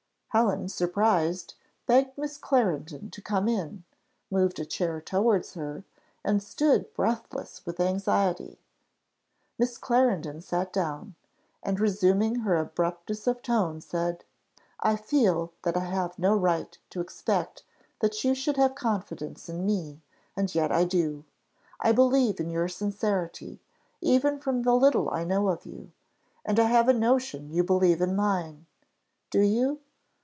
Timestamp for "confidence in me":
18.73-19.99